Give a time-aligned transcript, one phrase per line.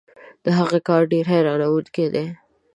[0.43, 2.25] د هغې کار ډېر حیرانوونکی دی.